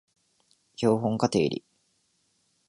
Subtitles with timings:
[0.77, 1.63] 標本化定理